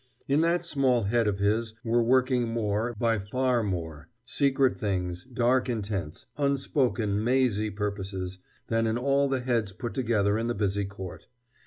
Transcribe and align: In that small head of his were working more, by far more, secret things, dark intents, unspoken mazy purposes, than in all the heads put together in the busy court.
In 0.27 0.41
that 0.41 0.65
small 0.65 1.03
head 1.03 1.27
of 1.27 1.37
his 1.37 1.75
were 1.83 2.01
working 2.01 2.47
more, 2.47 2.95
by 2.97 3.19
far 3.19 3.61
more, 3.61 4.09
secret 4.25 4.75
things, 4.75 5.27
dark 5.31 5.69
intents, 5.69 6.25
unspoken 6.37 7.23
mazy 7.23 7.69
purposes, 7.69 8.39
than 8.65 8.87
in 8.87 8.97
all 8.97 9.29
the 9.29 9.41
heads 9.41 9.71
put 9.71 9.93
together 9.93 10.39
in 10.39 10.47
the 10.47 10.55
busy 10.55 10.85
court. 10.85 11.27